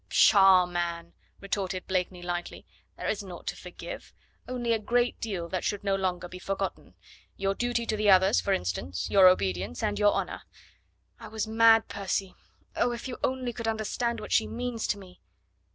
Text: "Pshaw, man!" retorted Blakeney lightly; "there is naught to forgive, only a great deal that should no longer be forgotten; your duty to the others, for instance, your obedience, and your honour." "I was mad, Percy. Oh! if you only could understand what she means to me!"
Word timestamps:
"Pshaw, 0.09 0.65
man!" 0.65 1.13
retorted 1.41 1.85
Blakeney 1.85 2.23
lightly; 2.23 2.65
"there 2.97 3.07
is 3.07 3.21
naught 3.21 3.45
to 3.45 3.55
forgive, 3.55 4.15
only 4.47 4.73
a 4.73 4.79
great 4.79 5.19
deal 5.21 5.47
that 5.49 5.63
should 5.63 5.83
no 5.83 5.93
longer 5.93 6.27
be 6.27 6.39
forgotten; 6.39 6.95
your 7.37 7.53
duty 7.53 7.85
to 7.85 7.95
the 7.95 8.09
others, 8.09 8.41
for 8.41 8.51
instance, 8.51 9.11
your 9.11 9.27
obedience, 9.27 9.83
and 9.83 9.99
your 9.99 10.13
honour." 10.13 10.41
"I 11.19 11.27
was 11.27 11.45
mad, 11.45 11.87
Percy. 11.87 12.33
Oh! 12.75 12.91
if 12.93 13.07
you 13.07 13.19
only 13.23 13.53
could 13.53 13.67
understand 13.67 14.19
what 14.19 14.31
she 14.31 14.47
means 14.47 14.87
to 14.87 14.97
me!" 14.97 15.21